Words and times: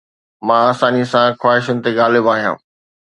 مان 0.47 0.61
آساني 0.71 1.03
سان 1.11 1.29
خواهشن 1.41 1.77
تي 1.83 1.89
غالب 1.97 2.25
آهيان 2.33 2.57